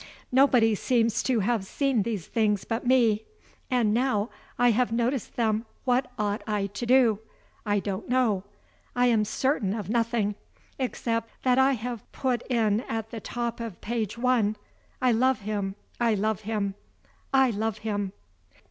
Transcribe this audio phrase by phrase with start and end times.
[0.31, 3.23] Nobody seems to have seen these things but me;
[3.69, 7.19] and now I have noticed them what ought I to do?
[7.67, 8.43] I don't know;
[8.95, 10.33] I am certain of nothing,
[10.79, 14.55] except what I have put in at the top of page one:
[14.99, 16.73] I love him, I love him,
[17.31, 18.11] I love him."